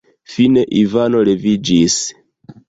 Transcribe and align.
Fine 0.35 0.61
Ivano 0.81 1.21
leviĝis. 1.29 2.01